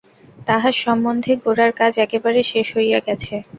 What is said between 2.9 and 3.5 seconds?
গেছে?